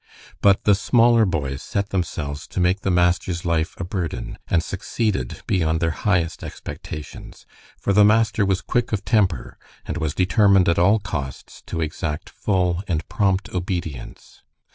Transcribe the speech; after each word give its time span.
But 0.41 0.63
the 0.63 0.73
smaller 0.73 1.27
boys 1.27 1.61
set 1.61 1.89
themselves 1.89 2.47
to 2.47 2.59
make 2.59 2.79
the 2.81 2.89
master's 2.89 3.45
life 3.45 3.75
a 3.79 3.83
burden, 3.83 4.39
and 4.47 4.63
succeeded 4.63 5.41
beyond 5.45 5.79
their 5.79 5.91
highest 5.91 6.43
expectations, 6.43 7.45
for 7.77 7.93
the 7.93 8.03
master 8.03 8.43
was 8.43 8.61
quick 8.61 8.91
of 8.91 9.05
temper, 9.05 9.59
and 9.85 9.97
was 9.97 10.15
determined 10.15 10.67
at 10.67 10.79
all 10.79 10.97
costs 10.97 11.61
to 11.67 11.81
exact 11.81 12.31
full 12.31 12.81
and 12.87 13.07
prompt 13.09 13.53
obedience. 13.53 14.41